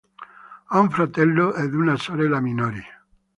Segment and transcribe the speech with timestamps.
[0.69, 2.81] Ha un fratello ed una sorella minori.